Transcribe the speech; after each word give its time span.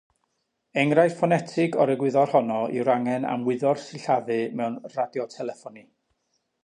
Enghraifft 0.83 1.17
ffonetig 1.19 1.77
o'r 1.83 1.91
egwyddor 1.95 2.31
honno 2.35 2.57
yw'r 2.77 2.91
angen 2.95 3.27
am 3.35 3.45
wyddor 3.51 3.83
sillafu 3.85 4.39
mewn 4.63 4.79
radioteleffoni. 4.97 5.87